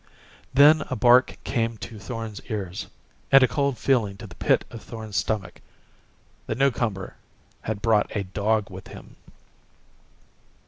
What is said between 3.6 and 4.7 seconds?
feeling to the pit